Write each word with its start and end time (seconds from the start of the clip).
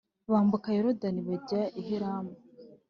bambuka 0.31 0.67
Yorodani 0.77 1.21
bajya 1.27 1.61
i 1.79 1.81
Helamu. 1.87 2.33